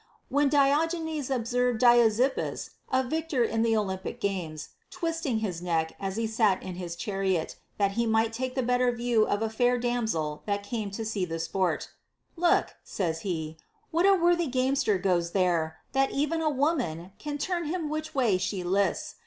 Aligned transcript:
When 0.29 0.49
Diogenes 0.49 1.29
observed 1.29 1.83
l)i 1.83 1.97
oxippus, 1.99 2.71
a 2.91 3.03
victor 3.03 3.43
in 3.43 3.61
the 3.61 3.77
Olympic 3.77 4.19
games, 4.19 4.69
twisting 4.89 5.41
his 5.41 5.61
neck 5.61 5.89
440 5.99 5.99
OF 5.99 5.99
INQUISITIVEXESS 5.99 6.39
as 6.39 6.39
he 6.39 6.43
sat 6.55 6.63
in 6.63 6.75
his 6.81 6.95
chariot, 6.95 7.55
that 7.77 7.91
he 7.91 8.07
might 8.07 8.33
take 8.33 8.55
the 8.55 8.63
better 8.63 8.91
view 8.91 9.27
of 9.27 9.43
a 9.43 9.49
fair 9.51 9.77
damsel 9.77 10.41
that 10.47 10.63
came 10.63 10.89
to 10.89 11.05
see 11.05 11.23
the 11.23 11.37
sport, 11.37 11.91
Look 12.35 12.73
(says 12.83 13.19
he) 13.21 13.57
what 13.91 14.07
a 14.07 14.15
worthy 14.15 14.47
gamester 14.47 14.97
goes 14.97 15.33
there, 15.33 15.77
that 15.91 16.09
even 16.09 16.41
a 16.41 16.49
woman 16.49 17.11
can 17.19 17.37
turn 17.37 17.65
him 17.65 17.87
which 17.87 18.15
way 18.15 18.39
she 18.39 18.63
lists. 18.63 19.17